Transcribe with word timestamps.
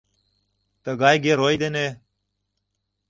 «Тыгай 0.83 1.15
герой 1.25 1.55
дене... 1.63 1.87